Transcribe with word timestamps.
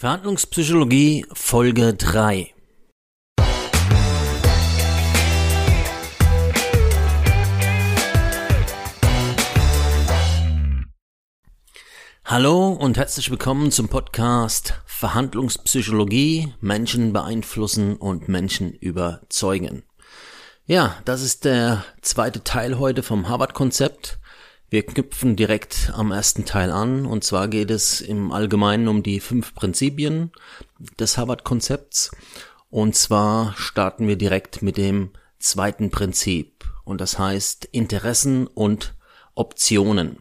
Verhandlungspsychologie 0.00 1.26
Folge 1.34 1.92
3 1.92 2.54
Hallo 12.24 12.68
und 12.68 12.96
herzlich 12.96 13.30
willkommen 13.30 13.70
zum 13.70 13.90
Podcast 13.90 14.80
Verhandlungspsychologie 14.86 16.54
Menschen 16.62 17.12
beeinflussen 17.12 17.96
und 17.96 18.26
Menschen 18.26 18.72
überzeugen. 18.72 19.82
Ja, 20.64 20.96
das 21.04 21.20
ist 21.20 21.44
der 21.44 21.84
zweite 22.00 22.42
Teil 22.42 22.78
heute 22.78 23.02
vom 23.02 23.28
Harvard-Konzept. 23.28 24.19
Wir 24.70 24.86
knüpfen 24.86 25.34
direkt 25.34 25.90
am 25.96 26.12
ersten 26.12 26.44
Teil 26.44 26.70
an 26.70 27.04
und 27.04 27.24
zwar 27.24 27.48
geht 27.48 27.72
es 27.72 28.00
im 28.00 28.30
Allgemeinen 28.30 28.86
um 28.86 29.02
die 29.02 29.18
fünf 29.18 29.52
Prinzipien 29.52 30.30
des 30.96 31.18
Harvard-Konzepts 31.18 32.12
und 32.70 32.94
zwar 32.94 33.52
starten 33.56 34.06
wir 34.06 34.14
direkt 34.14 34.62
mit 34.62 34.76
dem 34.76 35.10
zweiten 35.40 35.90
Prinzip 35.90 36.64
und 36.84 37.00
das 37.00 37.18
heißt 37.18 37.64
Interessen 37.72 38.46
und 38.46 38.94
Optionen. 39.34 40.18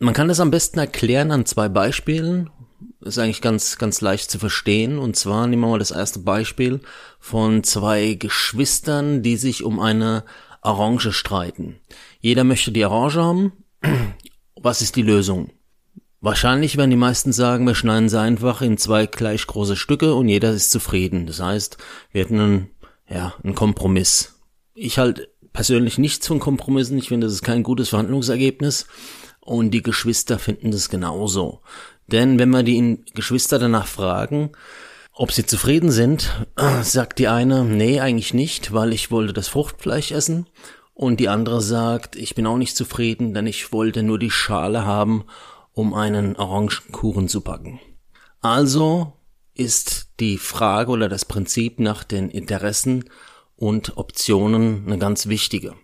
Man 0.00 0.12
kann 0.12 0.26
das 0.26 0.40
am 0.40 0.50
besten 0.50 0.80
erklären 0.80 1.30
an 1.30 1.46
zwei 1.46 1.68
Beispielen. 1.68 2.50
Ist 3.00 3.18
eigentlich 3.18 3.42
ganz, 3.42 3.78
ganz 3.78 4.00
leicht 4.00 4.30
zu 4.30 4.38
verstehen. 4.38 4.98
Und 4.98 5.16
zwar 5.16 5.46
nehmen 5.46 5.62
wir 5.62 5.68
mal 5.68 5.78
das 5.78 5.90
erste 5.90 6.18
Beispiel 6.18 6.80
von 7.18 7.62
zwei 7.62 8.14
Geschwistern, 8.14 9.22
die 9.22 9.36
sich 9.36 9.62
um 9.62 9.80
eine 9.80 10.24
Orange 10.66 11.12
streiten. 11.12 11.80
Jeder 12.20 12.44
möchte 12.44 12.72
die 12.72 12.84
Orange 12.84 13.22
haben. 13.22 13.52
Was 14.60 14.82
ist 14.82 14.96
die 14.96 15.02
Lösung? 15.02 15.50
Wahrscheinlich 16.20 16.76
werden 16.76 16.90
die 16.90 16.96
meisten 16.96 17.32
sagen, 17.32 17.66
wir 17.66 17.74
schneiden 17.74 18.08
sie 18.08 18.20
einfach 18.20 18.62
in 18.62 18.78
zwei 18.78 19.06
gleich 19.06 19.46
große 19.46 19.76
Stücke 19.76 20.14
und 20.14 20.28
jeder 20.28 20.50
ist 20.50 20.72
zufrieden. 20.72 21.26
Das 21.26 21.40
heißt, 21.40 21.76
wir 22.10 22.22
hätten 22.22 22.40
einen, 22.40 22.70
ja, 23.08 23.34
einen 23.44 23.54
Kompromiss. 23.54 24.40
Ich 24.74 24.98
halte 24.98 25.28
persönlich 25.52 25.98
nichts 25.98 26.26
von 26.26 26.40
Kompromissen. 26.40 26.98
Ich 26.98 27.08
finde, 27.08 27.26
das 27.26 27.34
ist 27.34 27.44
kein 27.44 27.62
gutes 27.62 27.90
Verhandlungsergebnis. 27.90 28.86
Und 29.40 29.70
die 29.70 29.82
Geschwister 29.82 30.40
finden 30.40 30.72
das 30.72 30.88
genauso. 30.88 31.60
Denn 32.08 32.38
wenn 32.38 32.50
wir 32.50 32.64
die 32.64 33.04
Geschwister 33.14 33.58
danach 33.58 33.86
fragen, 33.86 34.50
ob 35.16 35.32
sie 35.32 35.46
zufrieden 35.46 35.90
sind, 35.90 36.46
sagt 36.82 37.18
die 37.18 37.28
eine, 37.28 37.64
nee, 37.64 38.00
eigentlich 38.00 38.34
nicht, 38.34 38.72
weil 38.72 38.92
ich 38.92 39.10
wollte 39.10 39.32
das 39.32 39.48
Fruchtfleisch 39.48 40.12
essen. 40.12 40.46
Und 40.92 41.20
die 41.20 41.28
andere 41.28 41.60
sagt, 41.60 42.16
ich 42.16 42.34
bin 42.34 42.46
auch 42.46 42.56
nicht 42.56 42.76
zufrieden, 42.76 43.34
denn 43.34 43.46
ich 43.46 43.72
wollte 43.72 44.02
nur 44.02 44.18
die 44.18 44.30
Schale 44.30 44.84
haben, 44.84 45.24
um 45.72 45.94
einen 45.94 46.36
Orangenkuchen 46.36 47.28
zu 47.28 47.40
backen. 47.40 47.80
Also 48.40 49.14
ist 49.54 50.10
die 50.20 50.38
Frage 50.38 50.90
oder 50.90 51.08
das 51.08 51.24
Prinzip 51.24 51.80
nach 51.80 52.04
den 52.04 52.30
Interessen 52.30 53.04
und 53.56 53.96
Optionen 53.96 54.84
eine 54.86 54.98
ganz 54.98 55.28
wichtige. 55.28 55.74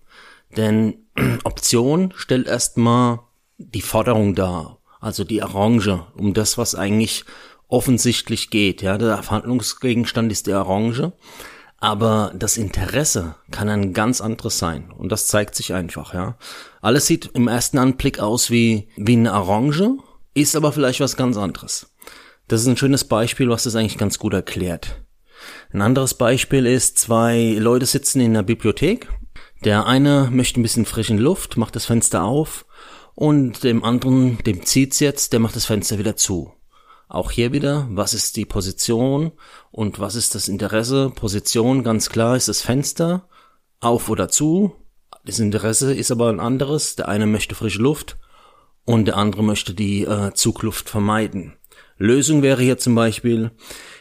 Denn 0.57 1.07
Option 1.45 2.13
stellt 2.17 2.47
erstmal 2.47 3.21
die 3.57 3.83
Forderung 3.83 4.35
dar, 4.35 4.79
also 5.01 5.25
die 5.25 5.43
Orange, 5.43 6.07
um 6.17 6.35
das, 6.35 6.59
was 6.59 6.75
eigentlich 6.75 7.25
offensichtlich 7.73 8.51
geht. 8.51 8.83
Ja, 8.83 8.99
der 8.99 9.23
Verhandlungsgegenstand 9.23 10.31
ist 10.31 10.47
die 10.47 10.53
Orange, 10.53 11.13
aber 11.79 12.33
das 12.37 12.59
Interesse 12.59 13.35
kann 13.51 13.69
ein 13.69 13.95
ganz 13.95 14.21
anderes 14.21 14.59
sein 14.59 14.93
und 14.93 15.11
das 15.11 15.27
zeigt 15.27 15.55
sich 15.55 15.73
einfach. 15.73 16.13
Ja, 16.13 16.37
alles 16.83 17.07
sieht 17.07 17.31
im 17.35 17.49
ersten 17.49 17.79
Anblick 17.79 18.21
aus 18.21 18.51
wie 18.51 18.89
wie 18.97 19.15
eine 19.15 19.33
Orange, 19.33 19.97
ist 20.35 20.55
aber 20.55 20.73
vielleicht 20.73 21.01
was 21.01 21.17
ganz 21.17 21.37
anderes. 21.39 21.91
Das 22.47 22.61
ist 22.61 22.67
ein 22.67 22.77
schönes 22.77 23.05
Beispiel, 23.05 23.49
was 23.49 23.65
das 23.65 23.75
eigentlich 23.75 23.99
ganz 23.99 24.19
gut 24.19 24.35
erklärt. 24.35 25.03
Ein 25.73 25.81
anderes 25.81 26.15
Beispiel 26.15 26.67
ist, 26.67 26.99
zwei 26.99 27.57
Leute 27.59 27.87
sitzen 27.87 28.21
in 28.21 28.35
der 28.35 28.43
Bibliothek. 28.43 29.09
Der 29.65 29.87
eine 29.87 30.29
möchte 30.31 30.61
ein 30.61 30.63
bisschen 30.63 30.85
frischen 30.85 31.19
Luft, 31.19 31.57
macht 31.57 31.75
das 31.75 31.87
Fenster 31.87 32.25
auf 32.25 32.67
und 33.15 33.65
dem 33.65 33.83
anderen, 33.83 34.39
dem 34.45 34.67
zieht's 34.67 35.01
jetzt, 35.01 35.33
der 35.33 35.41
macht 35.41 35.57
das 35.57 35.67
Fenster 35.67 35.99
wieder 35.99 36.17
zu. 36.17 36.53
Auch 37.13 37.31
hier 37.31 37.53
wieder, 37.53 37.87
was 37.91 38.15
ist 38.15 38.39
die 38.39 38.47
Position 38.47 39.33
und 39.71 40.01
was 40.01 40.15
ist 40.15 40.35
das 40.35 40.49
Interesse? 40.49 41.13
Position, 41.15 41.85
ganz 41.85 42.09
klar, 42.09 42.37
ist 42.37 42.49
das 42.49 42.63
Fenster 42.63 43.29
auf 43.81 44.09
oder 44.09 44.31
zu. 44.31 44.73
Das 45.23 45.39
Interesse 45.39 45.93
ist 45.93 46.11
aber 46.11 46.31
ein 46.31 46.41
anderes. 46.41 46.97
Der 46.97 47.11
eine 47.11 47.27
möchte 47.27 47.55
frische 47.55 47.83
Luft 47.83 48.17
und 48.87 49.05
der 49.05 49.19
andere 49.19 49.45
möchte 49.45 49.75
die 49.75 50.05
äh, 50.05 50.33
Zugluft 50.33 50.89
vermeiden. 50.89 51.53
Lösung 51.99 52.41
wäre 52.41 52.63
hier 52.63 52.79
zum 52.79 52.95
Beispiel, 52.95 53.51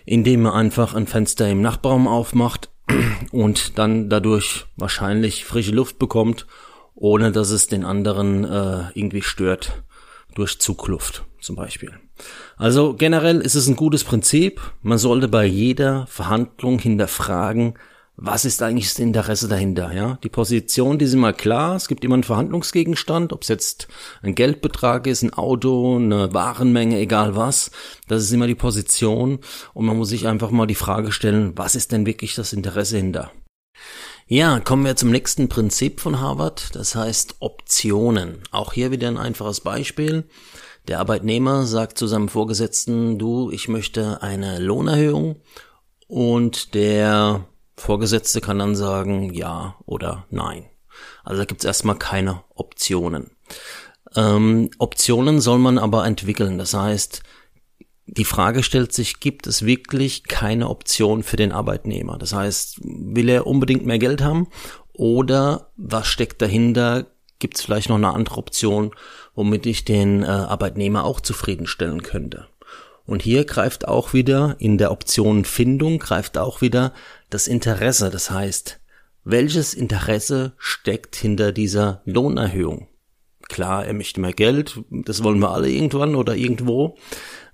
indem 0.05 0.43
man 0.43 0.53
einfach 0.53 0.93
ein 0.93 1.05
Fenster 1.05 1.49
im 1.49 1.61
Nachbarraum 1.61 2.07
aufmacht 2.07 2.69
und 3.33 3.77
dann 3.77 4.09
dadurch 4.09 4.67
wahrscheinlich 4.77 5.43
frische 5.43 5.73
Luft 5.73 5.99
bekommt, 5.99 6.47
ohne 6.95 7.33
dass 7.33 7.49
es 7.49 7.67
den 7.67 7.83
anderen 7.83 8.45
äh, 8.45 8.83
irgendwie 8.93 9.21
stört 9.21 9.83
durch 10.33 10.59
Zugluft 10.59 11.25
zum 11.41 11.55
Beispiel. 11.55 11.91
Also 12.57 12.93
generell 12.93 13.41
ist 13.41 13.55
es 13.55 13.67
ein 13.67 13.75
gutes 13.75 14.03
Prinzip. 14.03 14.61
Man 14.81 14.97
sollte 14.97 15.27
bei 15.27 15.45
jeder 15.45 16.07
Verhandlung 16.07 16.79
hinterfragen, 16.79 17.75
was 18.23 18.45
ist 18.45 18.61
eigentlich 18.61 18.89
das 18.89 18.99
Interesse 18.99 19.47
dahinter, 19.47 19.93
ja? 19.93 20.19
Die 20.23 20.29
Position, 20.29 20.99
die 20.99 21.07
sind 21.07 21.19
mal 21.19 21.33
klar. 21.33 21.75
Es 21.75 21.87
gibt 21.87 22.05
immer 22.05 22.13
einen 22.13 22.23
Verhandlungsgegenstand, 22.23 23.33
ob 23.33 23.41
es 23.41 23.47
jetzt 23.47 23.87
ein 24.21 24.35
Geldbetrag 24.35 25.07
ist, 25.07 25.23
ein 25.23 25.33
Auto, 25.33 25.95
eine 25.95 26.31
Warenmenge, 26.31 26.99
egal 26.99 27.35
was. 27.35 27.71
Das 28.07 28.21
ist 28.21 28.31
immer 28.31 28.45
die 28.45 28.53
Position. 28.53 29.39
Und 29.73 29.85
man 29.85 29.97
muss 29.97 30.09
sich 30.09 30.27
einfach 30.27 30.51
mal 30.51 30.67
die 30.67 30.75
Frage 30.75 31.11
stellen, 31.11 31.53
was 31.55 31.73
ist 31.73 31.91
denn 31.91 32.05
wirklich 32.05 32.35
das 32.35 32.53
Interesse 32.53 32.97
hinter? 32.97 33.31
Ja, 34.27 34.59
kommen 34.59 34.85
wir 34.85 34.95
zum 34.95 35.09
nächsten 35.09 35.49
Prinzip 35.49 35.99
von 35.99 36.19
Harvard. 36.19 36.75
Das 36.75 36.95
heißt 36.95 37.37
Optionen. 37.39 38.43
Auch 38.51 38.73
hier 38.73 38.91
wieder 38.91 39.07
ein 39.07 39.17
einfaches 39.17 39.61
Beispiel. 39.61 40.25
Der 40.87 40.99
Arbeitnehmer 40.99 41.65
sagt 41.65 41.97
zu 41.97 42.07
seinem 42.07 42.29
Vorgesetzten, 42.29 43.19
du, 43.19 43.51
ich 43.51 43.67
möchte 43.67 44.21
eine 44.21 44.59
Lohnerhöhung 44.59 45.37
und 46.07 46.73
der 46.73 47.45
Vorgesetzte 47.77 48.41
kann 48.41 48.59
dann 48.59 48.75
sagen 48.75 49.33
ja 49.33 49.75
oder 49.85 50.25
nein. 50.29 50.65
Also 51.23 51.41
da 51.41 51.45
gibt 51.45 51.61
es 51.61 51.65
erstmal 51.65 51.97
keine 51.97 52.43
Optionen. 52.55 53.31
Ähm, 54.15 54.69
Optionen 54.77 55.39
soll 55.39 55.59
man 55.59 55.77
aber 55.77 56.05
entwickeln. 56.05 56.57
Das 56.57 56.73
heißt, 56.73 57.23
die 58.05 58.25
Frage 58.25 58.61
stellt 58.63 58.91
sich, 58.91 59.19
gibt 59.19 59.47
es 59.47 59.65
wirklich 59.65 60.25
keine 60.25 60.69
Option 60.69 61.23
für 61.23 61.37
den 61.37 61.51
Arbeitnehmer? 61.51 62.17
Das 62.17 62.33
heißt, 62.33 62.79
will 62.83 63.29
er 63.29 63.47
unbedingt 63.47 63.85
mehr 63.85 63.99
Geld 63.99 64.21
haben 64.21 64.47
oder 64.93 65.71
was 65.77 66.07
steckt 66.07 66.41
dahinter? 66.41 67.07
Gibt 67.39 67.57
es 67.57 67.63
vielleicht 67.63 67.89
noch 67.89 67.95
eine 67.95 68.13
andere 68.13 68.37
Option, 68.37 68.91
womit 69.35 69.65
ich 69.65 69.85
den 69.85 70.23
äh, 70.23 70.27
Arbeitnehmer 70.27 71.03
auch 71.03 71.19
zufriedenstellen 71.19 72.03
könnte? 72.03 72.47
Und 73.05 73.21
hier 73.21 73.45
greift 73.45 73.87
auch 73.87 74.13
wieder 74.13 74.55
in 74.59 74.77
der 74.77 74.91
Optionenfindung 74.91 75.99
greift 75.99 76.37
auch 76.37 76.61
wieder 76.61 76.93
das 77.29 77.47
Interesse. 77.47 78.09
Das 78.09 78.31
heißt, 78.31 78.79
welches 79.23 79.73
Interesse 79.73 80.53
steckt 80.57 81.15
hinter 81.15 81.51
dieser 81.51 82.01
Lohnerhöhung? 82.05 82.87
Klar, 83.49 83.85
er 83.85 83.93
möchte 83.93 84.21
mehr 84.21 84.33
Geld, 84.33 84.79
das 84.89 85.23
wollen 85.23 85.39
wir 85.39 85.51
alle 85.51 85.69
irgendwann 85.69 86.15
oder 86.15 86.35
irgendwo, 86.35 86.95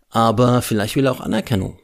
aber 0.10 0.62
vielleicht 0.62 0.96
will 0.96 1.08
er 1.08 1.12
auch 1.12 1.22
Anerkennung. 1.22 1.80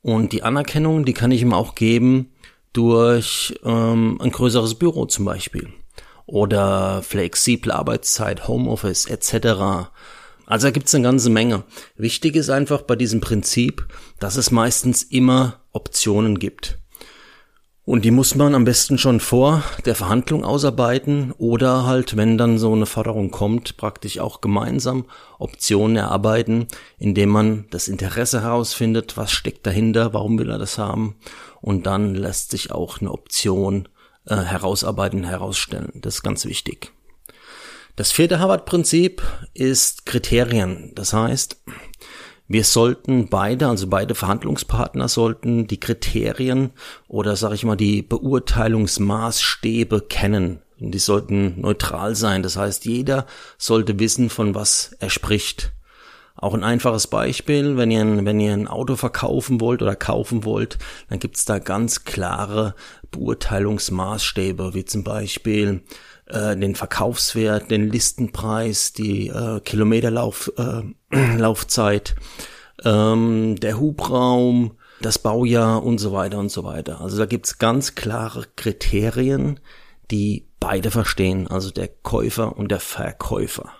Und 0.00 0.32
die 0.32 0.42
Anerkennung, 0.42 1.04
die 1.04 1.12
kann 1.12 1.32
ich 1.32 1.42
ihm 1.42 1.52
auch 1.52 1.74
geben 1.74 2.32
durch 2.72 3.58
ähm, 3.64 4.18
ein 4.20 4.30
größeres 4.30 4.76
Büro 4.76 5.06
zum 5.06 5.24
Beispiel 5.24 5.68
oder 6.26 7.02
flexible 7.02 7.72
Arbeitszeit, 7.72 8.48
Homeoffice 8.48 9.06
etc. 9.06 9.88
Also 10.46 10.66
da 10.66 10.70
gibt's 10.70 10.94
eine 10.94 11.04
ganze 11.04 11.30
Menge. 11.30 11.64
Wichtig 11.96 12.36
ist 12.36 12.50
einfach 12.50 12.82
bei 12.82 12.96
diesem 12.96 13.20
Prinzip, 13.20 13.86
dass 14.18 14.36
es 14.36 14.50
meistens 14.50 15.02
immer 15.02 15.60
Optionen 15.72 16.38
gibt. 16.38 16.78
Und 17.84 18.04
die 18.04 18.10
muss 18.10 18.34
man 18.34 18.56
am 18.56 18.64
besten 18.64 18.98
schon 18.98 19.20
vor 19.20 19.62
der 19.84 19.94
Verhandlung 19.94 20.44
ausarbeiten 20.44 21.30
oder 21.38 21.86
halt, 21.86 22.16
wenn 22.16 22.36
dann 22.36 22.58
so 22.58 22.72
eine 22.72 22.84
Forderung 22.84 23.30
kommt, 23.30 23.76
praktisch 23.76 24.18
auch 24.18 24.40
gemeinsam 24.40 25.04
Optionen 25.38 25.96
erarbeiten, 25.96 26.66
indem 26.98 27.28
man 27.28 27.66
das 27.70 27.86
Interesse 27.86 28.42
herausfindet, 28.42 29.16
was 29.16 29.30
steckt 29.30 29.64
dahinter, 29.68 30.12
warum 30.12 30.36
will 30.36 30.50
er 30.50 30.58
das 30.58 30.78
haben 30.78 31.14
und 31.60 31.86
dann 31.86 32.16
lässt 32.16 32.50
sich 32.50 32.72
auch 32.72 33.00
eine 33.00 33.12
Option 33.12 33.88
äh, 34.26 34.36
herausarbeiten, 34.36 35.24
herausstellen. 35.24 35.92
Das 35.94 36.16
ist 36.16 36.22
ganz 36.22 36.44
wichtig. 36.44 36.92
Das 37.96 38.12
vierte 38.12 38.40
Harvard-Prinzip 38.40 39.22
ist 39.54 40.04
Kriterien. 40.04 40.92
Das 40.94 41.12
heißt, 41.12 41.56
wir 42.48 42.64
sollten 42.64 43.28
beide, 43.28 43.68
also 43.68 43.88
beide 43.88 44.14
Verhandlungspartner 44.14 45.08
sollten 45.08 45.66
die 45.66 45.80
Kriterien 45.80 46.70
oder 47.08 47.36
sage 47.36 47.54
ich 47.54 47.64
mal 47.64 47.76
die 47.76 48.02
Beurteilungsmaßstäbe 48.02 50.02
kennen. 50.02 50.62
Und 50.78 50.92
die 50.92 50.98
sollten 50.98 51.60
neutral 51.60 52.14
sein. 52.14 52.42
Das 52.42 52.56
heißt, 52.56 52.84
jeder 52.84 53.26
sollte 53.56 53.98
wissen, 53.98 54.30
von 54.30 54.54
was 54.54 54.94
er 55.00 55.10
spricht. 55.10 55.72
Auch 56.36 56.52
ein 56.52 56.64
einfaches 56.64 57.06
Beispiel, 57.06 57.78
wenn 57.78 57.90
ihr, 57.90 58.02
ein, 58.02 58.26
wenn 58.26 58.38
ihr 58.40 58.52
ein 58.52 58.68
Auto 58.68 58.96
verkaufen 58.96 59.60
wollt 59.60 59.80
oder 59.80 59.96
kaufen 59.96 60.44
wollt, 60.44 60.78
dann 61.08 61.18
gibt's 61.18 61.46
da 61.46 61.58
ganz 61.58 62.04
klare 62.04 62.74
Beurteilungsmaßstäbe, 63.10 64.74
wie 64.74 64.84
zum 64.84 65.02
Beispiel 65.02 65.82
äh, 66.26 66.54
den 66.56 66.74
Verkaufswert, 66.74 67.70
den 67.70 67.90
Listenpreis, 67.90 68.92
die 68.92 69.28
äh, 69.28 69.60
Kilometerlaufzeit, 69.60 70.94
äh, 71.10 71.36
Laufzeit, 71.38 72.16
ähm, 72.84 73.56
der 73.58 73.80
Hubraum, 73.80 74.72
das 75.00 75.18
Baujahr 75.18 75.82
und 75.82 75.98
so 75.98 76.12
weiter 76.12 76.38
und 76.38 76.50
so 76.50 76.64
weiter. 76.64 77.00
Also 77.00 77.16
da 77.16 77.26
gibt's 77.26 77.58
ganz 77.58 77.94
klare 77.94 78.44
Kriterien, 78.56 79.60
die 80.10 80.46
beide 80.60 80.90
verstehen, 80.90 81.46
also 81.46 81.70
der 81.70 81.88
Käufer 81.88 82.56
und 82.56 82.70
der 82.70 82.80
Verkäufer. 82.80 83.70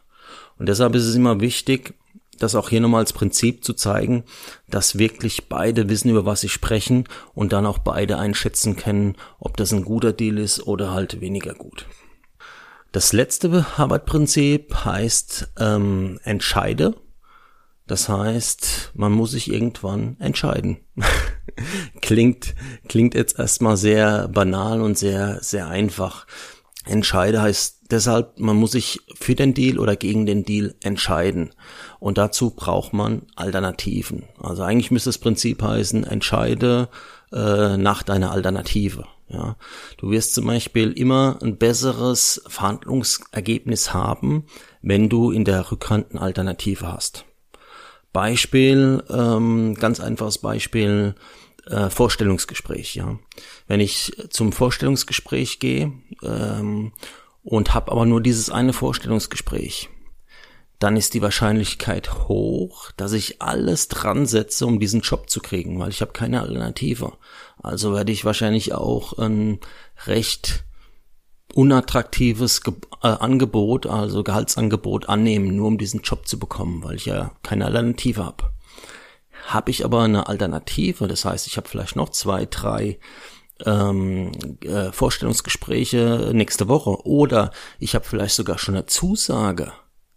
Und 0.58 0.68
deshalb 0.68 0.94
ist 0.94 1.04
es 1.04 1.14
immer 1.14 1.40
wichtig, 1.40 1.94
das 2.38 2.54
auch 2.54 2.68
hier 2.68 2.80
nochmal 2.80 3.00
als 3.00 3.12
Prinzip 3.12 3.64
zu 3.64 3.74
zeigen, 3.74 4.24
dass 4.68 4.98
wirklich 4.98 5.48
beide 5.48 5.88
wissen, 5.88 6.10
über 6.10 6.24
was 6.24 6.40
sie 6.40 6.48
sprechen 6.48 7.04
und 7.34 7.52
dann 7.52 7.66
auch 7.66 7.78
beide 7.78 8.18
einschätzen 8.18 8.76
können, 8.76 9.16
ob 9.38 9.56
das 9.56 9.72
ein 9.72 9.84
guter 9.84 10.12
Deal 10.12 10.38
ist 10.38 10.66
oder 10.66 10.92
halt 10.92 11.20
weniger 11.20 11.54
gut. 11.54 11.86
Das 12.92 13.12
letzte 13.12 13.76
Harvard-Prinzip 13.76 14.84
heißt 14.84 15.52
ähm, 15.58 16.18
entscheide. 16.24 16.94
Das 17.86 18.08
heißt, 18.08 18.92
man 18.94 19.12
muss 19.12 19.32
sich 19.32 19.52
irgendwann 19.52 20.16
entscheiden. 20.18 20.78
klingt, 22.00 22.54
klingt 22.88 23.14
jetzt 23.14 23.38
erstmal 23.38 23.76
sehr 23.76 24.28
banal 24.28 24.80
und 24.80 24.98
sehr, 24.98 25.42
sehr 25.42 25.68
einfach. 25.68 26.26
Entscheide 26.86 27.42
heißt 27.42 27.82
deshalb, 27.90 28.38
man 28.38 28.56
muss 28.56 28.72
sich 28.72 29.00
für 29.14 29.34
den 29.34 29.54
Deal 29.54 29.78
oder 29.78 29.96
gegen 29.96 30.24
den 30.24 30.44
Deal 30.44 30.74
entscheiden. 30.82 31.50
Und 31.98 32.16
dazu 32.16 32.50
braucht 32.50 32.92
man 32.92 33.22
Alternativen. 33.34 34.24
Also 34.40 34.62
eigentlich 34.62 34.90
müsste 34.90 35.08
das 35.10 35.18
Prinzip 35.18 35.62
heißen, 35.62 36.04
entscheide 36.04 36.88
äh, 37.32 37.76
nach 37.76 38.02
deiner 38.02 38.30
Alternative. 38.30 39.04
Ja, 39.28 39.56
du 39.96 40.10
wirst 40.10 40.34
zum 40.34 40.46
Beispiel 40.46 40.92
immer 40.92 41.38
ein 41.42 41.58
besseres 41.58 42.42
Verhandlungsergebnis 42.46 43.92
haben, 43.92 44.44
wenn 44.82 45.08
du 45.08 45.32
in 45.32 45.44
der 45.44 45.72
Rückhand 45.72 46.12
eine 46.12 46.22
Alternative 46.22 46.92
hast. 46.92 47.24
Beispiel, 48.12 49.02
ähm, 49.10 49.74
ganz 49.74 49.98
einfaches 49.98 50.38
Beispiel, 50.38 51.16
äh, 51.66 51.90
Vorstellungsgespräch. 51.90 52.94
Ja, 52.94 53.18
wenn 53.66 53.80
ich 53.80 54.12
zum 54.30 54.52
Vorstellungsgespräch 54.52 55.58
gehe 55.58 55.92
ähm, 56.22 56.92
und 57.42 57.74
habe 57.74 57.92
aber 57.92 58.06
nur 58.06 58.20
dieses 58.20 58.50
eine 58.50 58.72
Vorstellungsgespräch, 58.72 59.90
dann 60.78 60.96
ist 60.96 61.14
die 61.14 61.22
Wahrscheinlichkeit 61.22 62.28
hoch, 62.28 62.90
dass 62.96 63.12
ich 63.12 63.40
alles 63.40 63.88
dran 63.88 64.26
setze, 64.26 64.66
um 64.66 64.78
diesen 64.78 65.00
Job 65.00 65.30
zu 65.30 65.40
kriegen, 65.40 65.78
weil 65.78 65.90
ich 65.90 66.02
habe 66.02 66.12
keine 66.12 66.42
Alternative. 66.42 67.12
Also 67.62 67.94
werde 67.94 68.12
ich 68.12 68.24
wahrscheinlich 68.24 68.74
auch 68.74 69.18
ein 69.18 69.58
recht 70.04 70.64
unattraktives 71.54 72.60
Ge 72.62 72.74
äh, 73.02 73.08
Angebot, 73.08 73.86
also 73.86 74.22
Gehaltsangebot 74.22 75.08
annehmen, 75.08 75.56
nur 75.56 75.68
um 75.68 75.78
diesen 75.78 76.02
Job 76.02 76.28
zu 76.28 76.38
bekommen, 76.38 76.82
weil 76.84 76.96
ich 76.96 77.06
ja 77.06 77.32
keine 77.42 77.64
Alternative 77.64 78.24
habe. 78.24 78.50
Habe 79.46 79.70
ich 79.70 79.84
aber 79.84 80.02
eine 80.02 80.28
Alternative, 80.28 81.08
das 81.08 81.24
heißt, 81.24 81.46
ich 81.46 81.56
habe 81.56 81.68
vielleicht 81.68 81.96
noch 81.96 82.10
zwei, 82.10 82.46
drei 82.46 82.98
ähm, 83.64 84.32
äh, 84.62 84.92
Vorstellungsgespräche 84.92 86.30
nächste 86.34 86.68
Woche 86.68 87.06
oder 87.06 87.50
ich 87.78 87.94
habe 87.94 88.04
vielleicht 88.04 88.34
sogar 88.34 88.58
schon 88.58 88.74
eine 88.74 88.86
Zusage 88.86 89.72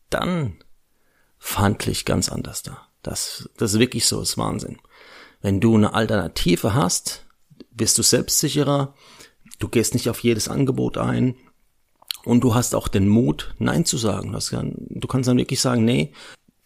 dann 0.10 0.56
verhandle 1.38 1.92
ich 1.92 2.06
ganz 2.06 2.30
anders 2.30 2.64
da. 2.64 2.88
Das, 3.02 3.50
das 3.58 3.74
ist 3.74 3.80
wirklich 3.80 4.06
so, 4.06 4.22
ist 4.22 4.38
Wahnsinn. 4.38 4.78
Wenn 5.42 5.62
du 5.62 5.76
eine 5.76 5.94
Alternative 5.94 6.74
hast, 6.74 7.26
wirst 7.72 7.98
du 7.98 8.04
selbstsicherer, 8.04 8.94
du 9.60 9.70
gehst 9.70 9.94
nicht 9.94 10.10
auf 10.10 10.20
jedes 10.20 10.50
Angebot 10.50 10.98
ein 10.98 11.36
und 12.26 12.42
du 12.42 12.56
hast 12.56 12.76
auch 12.76 12.90
den 12.90 13.08
Mut, 13.08 13.56
Nein 13.58 13.86
zu 13.86 13.98
sagen. 13.98 14.38
Du 14.90 15.08
kannst 15.08 15.30
dann 15.30 15.38
wirklich 15.38 15.62
sagen, 15.62 15.86
nee, 15.86 16.12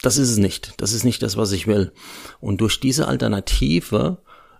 das 0.03 0.17
ist 0.17 0.29
es 0.29 0.37
nicht. 0.37 0.73
Das 0.77 0.91
ist 0.91 1.05
nicht 1.05 1.23
das, 1.23 1.37
was 1.37 1.53
ich 1.53 1.65
will. 1.65 1.93
Und 2.41 2.59
durch 2.59 2.79
diese 2.79 3.07
Alternative 3.07 4.17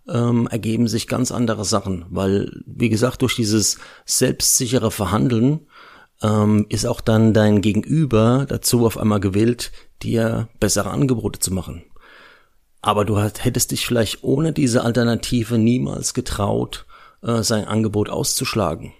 ähm, 0.08 0.48
ergeben 0.48 0.88
sich 0.88 1.08
ganz 1.08 1.32
andere 1.32 1.66
Sachen, 1.66 2.06
weil, 2.10 2.64
wie 2.66 2.88
gesagt, 2.88 3.22
durch 3.22 3.36
dieses 3.36 3.78
selbstsichere 4.06 4.90
Verhandeln 4.90 5.68
ähm, 6.22 6.66
ist 6.70 6.86
auch 6.86 7.02
dann 7.02 7.34
dein 7.34 7.62
Gegenüber 7.62 8.46
dazu 8.48 8.86
auf 8.86 8.98
einmal 8.98 9.20
gewillt, 9.20 9.74
dir 10.02 10.48
bessere 10.62 10.90
Angebote 10.92 11.40
zu 11.40 11.54
machen. 11.54 11.84
Aber 12.82 13.04
du 13.04 13.20
hättest 13.20 13.72
dich 13.72 13.86
vielleicht 13.86 14.24
ohne 14.24 14.54
diese 14.54 14.84
Alternative 14.84 15.58
niemals 15.58 16.14
getraut, 16.14 16.86
äh, 17.22 17.44
sein 17.44 17.66
Angebot 17.66 18.10
auszuschlagen. 18.10 18.94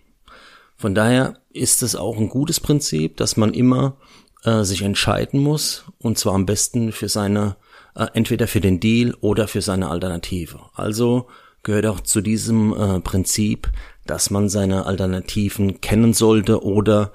Von 0.76 0.94
daher 0.94 1.36
ist 1.54 1.84
es 1.84 1.96
auch 1.96 2.18
ein 2.18 2.28
gutes 2.28 2.60
Prinzip, 2.60 3.16
dass 3.16 3.38
man 3.38 3.54
immer 3.54 3.96
äh, 4.44 4.64
sich 4.64 4.82
entscheiden 4.82 5.40
muss 5.40 5.86
und 6.00 6.18
zwar 6.18 6.34
am 6.34 6.46
besten 6.46 6.92
für 6.92 7.10
seine 7.10 7.56
äh, 7.96 8.08
entweder 8.14 8.48
für 8.48 8.62
den 8.62 8.80
Deal 8.80 9.16
oder 9.22 9.48
für 9.48 9.62
seine 9.62 9.90
Alternative. 9.90 10.60
Also 10.74 11.28
gehört 11.64 11.86
auch 11.86 12.02
zu 12.02 12.22
diesem 12.22 12.74
äh, 12.74 13.00
Prinzip, 13.00 13.72
dass 14.06 14.30
man 14.30 14.50
seine 14.50 14.86
Alternativen 14.86 15.82
kennen 15.82 16.14
sollte 16.14 16.64
oder 16.64 17.12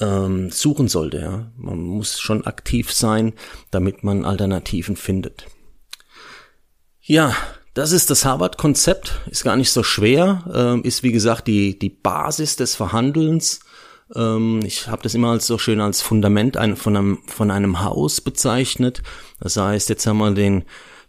ähm, 0.00 0.50
suchen 0.50 0.88
sollte. 0.88 1.18
Ja? 1.18 1.52
Man 1.56 1.78
muss 1.78 2.20
schon 2.20 2.46
aktiv 2.46 2.92
sein, 2.92 3.32
damit 3.70 4.04
man 4.04 4.24
Alternativen 4.24 4.96
findet. 4.96 5.46
Ja, 7.00 7.34
das 7.74 7.92
ist 7.92 8.10
das 8.10 8.24
Harvard-Konzept, 8.24 9.20
ist 9.30 9.44
gar 9.44 9.56
nicht 9.56 9.70
so 9.70 9.82
schwer, 9.82 10.44
ähm, 10.52 10.82
ist 10.82 11.02
wie 11.02 11.12
gesagt 11.12 11.46
die, 11.46 11.78
die 11.78 11.90
Basis 11.90 12.56
des 12.56 12.74
Verhandelns. 12.74 13.60
Ähm, 14.14 14.60
ich 14.64 14.88
habe 14.88 15.02
das 15.02 15.14
immer 15.14 15.30
als 15.30 15.46
so 15.46 15.58
schön 15.58 15.80
als 15.80 16.02
Fundament 16.02 16.56
ein, 16.56 16.76
von, 16.76 16.96
einem, 16.96 17.18
von 17.26 17.50
einem 17.50 17.82
Haus 17.82 18.20
bezeichnet. 18.20 19.02
Das 19.40 19.56
heißt, 19.56 19.88
jetzt 19.88 20.06
haben 20.06 20.18
wir 20.18 20.32
den 20.32 20.64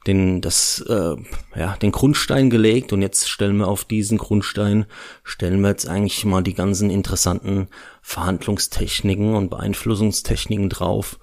den, 0.07 0.41
das, 0.41 0.79
äh, 0.88 1.15
ja, 1.55 1.75
den 1.77 1.91
Grundstein 1.91 2.49
gelegt 2.49 2.94
und 2.94 3.01
jetzt 3.01 3.29
stellen 3.29 3.57
wir 3.57 3.67
auf 3.67 3.83
diesen 3.83 4.17
Grundstein, 4.17 4.85
stellen 5.23 5.61
wir 5.61 5.69
jetzt 5.69 5.88
eigentlich 5.88 6.23
mal 6.25 6.41
die 6.41 6.53
ganzen 6.53 6.89
interessanten 6.89 7.67
Verhandlungstechniken 8.01 9.35
und 9.35 9.49
Beeinflussungstechniken 9.49 10.69
drauf, 10.69 11.19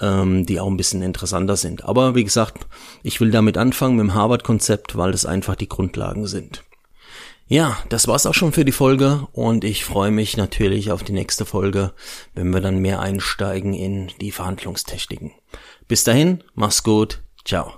ähm, 0.00 0.44
die 0.44 0.60
auch 0.60 0.68
ein 0.68 0.76
bisschen 0.76 1.02
interessanter 1.02 1.56
sind. 1.56 1.84
Aber 1.84 2.14
wie 2.14 2.24
gesagt, 2.24 2.66
ich 3.02 3.20
will 3.20 3.30
damit 3.30 3.56
anfangen 3.56 3.96
mit 3.96 4.04
dem 4.04 4.14
Harvard-Konzept, 4.14 4.96
weil 4.96 5.12
das 5.12 5.24
einfach 5.24 5.56
die 5.56 5.68
Grundlagen 5.68 6.26
sind. 6.26 6.62
Ja, 7.48 7.78
das 7.90 8.08
war's 8.08 8.26
auch 8.26 8.34
schon 8.34 8.52
für 8.52 8.64
die 8.64 8.72
Folge 8.72 9.28
und 9.32 9.62
ich 9.62 9.84
freue 9.84 10.10
mich 10.10 10.36
natürlich 10.36 10.90
auf 10.90 11.04
die 11.04 11.12
nächste 11.12 11.44
Folge, 11.44 11.92
wenn 12.34 12.52
wir 12.52 12.60
dann 12.60 12.80
mehr 12.80 12.98
einsteigen 12.98 13.72
in 13.72 14.08
die 14.20 14.32
Verhandlungstechniken. 14.32 15.30
Bis 15.86 16.02
dahin, 16.02 16.42
mach's 16.54 16.82
gut, 16.82 17.22
ciao. 17.44 17.72